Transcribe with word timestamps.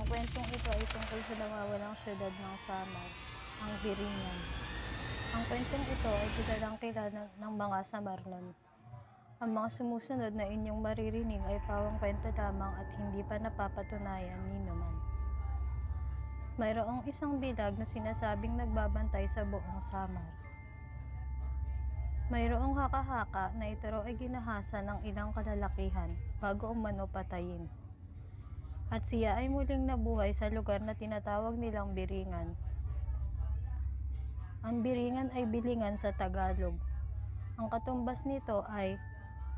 Ang 0.00 0.08
kwentong 0.08 0.48
ito 0.48 0.70
ay 0.72 0.84
tungkol 0.96 1.20
sa 1.28 1.34
nawawalang 1.36 1.92
syudad 2.00 2.32
ng 2.32 2.56
Samar, 2.64 3.08
ang 3.60 3.72
Biringan. 3.84 4.38
Ang 5.36 5.42
kwentong 5.44 5.84
ito 5.92 6.08
ay 6.16 6.28
kilalang 6.40 6.76
kilala 6.80 7.22
ng 7.36 7.52
mga 7.52 7.78
Samarnon. 7.84 8.46
Ang 9.44 9.50
mga 9.52 9.68
sumusunod 9.76 10.32
na 10.32 10.48
inyong 10.48 10.80
maririnig 10.80 11.44
ay 11.44 11.60
pawang 11.68 12.00
kwento 12.00 12.32
lamang 12.32 12.72
at 12.80 12.88
hindi 12.96 13.20
pa 13.28 13.36
napapatunayan 13.44 14.40
ni 14.48 14.64
naman. 14.64 14.94
Mayroong 16.56 17.04
isang 17.04 17.36
bilag 17.36 17.76
na 17.76 17.84
sinasabing 17.84 18.56
nagbabantay 18.56 19.28
sa 19.28 19.44
buong 19.44 19.84
Samar. 19.84 20.32
Mayroong 22.32 22.72
haka-haka 22.72 23.52
na 23.52 23.68
ito 23.68 23.84
raw 23.84 24.00
ay 24.08 24.16
ginahasa 24.16 24.80
ng 24.80 25.04
ilang 25.04 25.36
kalalakihan 25.36 26.16
bago 26.40 26.72
umano 26.72 27.04
patayin. 27.04 27.68
At 28.90 29.06
siya 29.06 29.38
ay 29.38 29.46
muling 29.46 29.86
nabuhay 29.86 30.34
sa 30.34 30.50
lugar 30.50 30.82
na 30.82 30.98
tinatawag 30.98 31.54
nilang 31.54 31.94
Biringan. 31.94 32.58
Ang 34.66 34.82
Biringan 34.82 35.30
ay 35.30 35.46
bilingan 35.46 35.94
sa 35.94 36.10
Tagalog. 36.10 36.74
Ang 37.54 37.70
katumbas 37.70 38.26
nito 38.26 38.66
ay 38.66 38.98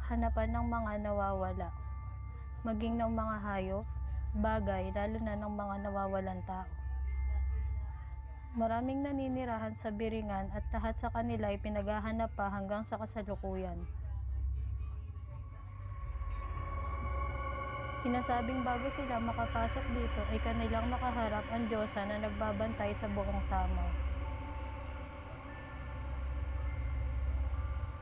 hanapan 0.05 0.53
ng 0.53 0.67
mga 0.69 0.93
nawawala, 1.01 1.73
maging 2.61 3.01
ng 3.01 3.09
mga 3.09 3.37
hayop, 3.41 3.87
bagay, 4.37 4.93
lalo 4.93 5.17
na 5.25 5.35
ng 5.41 5.53
mga 5.57 5.77
nawawalan 5.89 6.41
tao. 6.45 6.69
Maraming 8.53 9.01
naninirahan 9.01 9.73
sa 9.73 9.89
Biringan 9.89 10.53
at 10.53 10.61
lahat 10.77 11.01
sa 11.01 11.09
kanila 11.09 11.49
ay 11.49 11.57
pinaghahanap 11.57 12.29
pa 12.37 12.53
hanggang 12.53 12.85
sa 12.85 13.01
kasalukuyan. 13.01 13.81
Sinasabing 18.03 18.67
bago 18.67 18.91
sila 18.99 19.23
makapasok 19.23 19.87
dito 19.95 20.21
ay 20.35 20.39
kanilang 20.43 20.91
makaharap 20.91 21.47
ang 21.55 21.71
Diyosa 21.71 22.03
na 22.03 22.19
nagbabantay 22.19 22.99
sa 22.99 23.07
buong 23.07 23.39
Samar. 23.39 23.95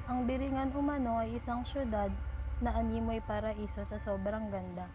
Ang 0.08 0.24
Biringan 0.24 0.72
umano 0.72 1.20
ay 1.20 1.36
isang 1.36 1.68
syudad 1.68 2.08
na 2.64 2.80
animoy 2.80 3.20
paraiso 3.20 3.84
sa 3.84 4.00
sobrang 4.00 4.48
ganda. 4.48 4.88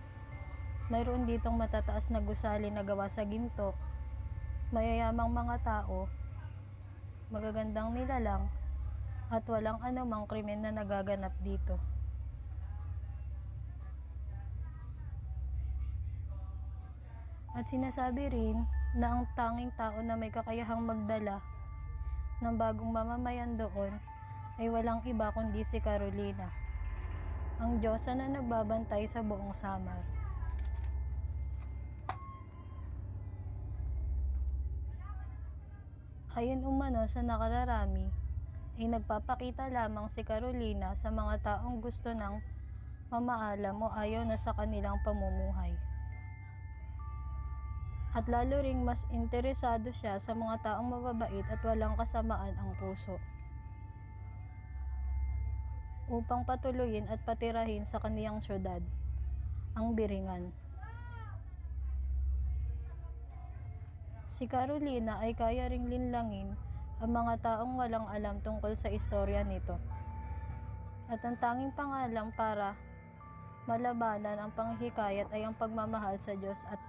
Mayroon 0.90 1.30
ditong 1.30 1.54
matataas 1.54 2.10
na 2.10 2.18
gusali 2.26 2.74
na 2.74 2.82
gawa 2.82 3.06
sa 3.06 3.22
ginto, 3.30 3.78
mayayamang 4.74 5.30
mga 5.30 5.56
tao, 5.62 6.10
magagandang 7.30 7.94
nilalang, 7.94 8.50
at 9.30 9.46
walang 9.50 9.78
anumang 9.86 10.26
krimen 10.26 10.66
na 10.66 10.74
nagaganap 10.74 11.34
dito. 11.46 11.78
At 17.56 17.72
sinasabi 17.72 18.36
rin 18.36 18.68
na 18.92 19.16
ang 19.16 19.24
tanging 19.32 19.72
tao 19.80 20.04
na 20.04 20.20
may 20.20 20.28
kakayahang 20.28 20.84
magdala 20.84 21.40
ng 22.44 22.56
bagong 22.60 22.92
mamamayan 22.92 23.56
doon 23.56 23.96
ay 24.60 24.68
walang 24.68 25.00
iba 25.08 25.32
kundi 25.32 25.64
si 25.64 25.80
Carolina, 25.80 26.52
ang 27.64 27.80
Diyosa 27.80 28.12
na 28.12 28.28
nagbabantay 28.28 29.08
sa 29.08 29.24
buong 29.24 29.56
Samar. 29.56 30.04
Ayon 36.36 36.68
umano 36.68 37.08
sa 37.08 37.24
nakararami, 37.24 38.12
ay 38.76 38.92
nagpapakita 38.92 39.72
lamang 39.72 40.12
si 40.12 40.28
Carolina 40.28 40.92
sa 41.00 41.08
mga 41.08 41.40
taong 41.40 41.80
gusto 41.80 42.12
ng 42.12 42.44
mamaalam 43.08 43.80
o 43.80 43.88
ayaw 43.96 44.28
na 44.28 44.36
sa 44.36 44.52
kanilang 44.52 45.00
pamumuhay. 45.00 45.72
At 48.16 48.32
lalo 48.32 48.64
ring 48.64 48.80
mas 48.80 49.04
interesado 49.12 49.92
siya 49.92 50.24
sa 50.24 50.32
mga 50.32 50.64
taong 50.64 50.88
mababait 50.88 51.44
at 51.52 51.60
walang 51.68 52.00
kasamaan 52.00 52.56
ang 52.56 52.72
puso. 52.80 53.20
Upang 56.08 56.48
patuloyin 56.48 57.12
at 57.12 57.20
patirahin 57.28 57.84
sa 57.84 58.00
kaniyang 58.00 58.40
syudad, 58.40 58.80
ang 59.76 59.92
Biringan. 60.00 60.56
Si 64.32 64.48
Carolina 64.48 65.20
ay 65.20 65.36
kaya 65.36 65.68
ring 65.68 65.92
linlangin 65.92 66.56
ang 67.04 67.12
mga 67.12 67.36
taong 67.44 67.76
walang 67.76 68.08
alam 68.08 68.40
tungkol 68.40 68.80
sa 68.80 68.88
istorya 68.88 69.44
nito. 69.44 69.76
At 71.12 71.20
ang 71.28 71.36
tanging 71.36 71.76
pangalang 71.76 72.32
para 72.32 72.80
malabanan 73.68 74.40
ang 74.40 74.52
panghikayat 74.56 75.28
ay 75.36 75.44
ang 75.44 75.56
pagmamahal 75.60 76.16
sa 76.16 76.32
Diyos 76.32 76.64
at 76.72 76.80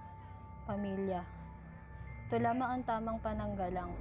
pamilya. 0.67 1.23
Ito 2.27 2.43
lamang 2.43 2.69
ang 2.69 2.83
tamang 2.83 3.17
pananggalang. 3.23 3.95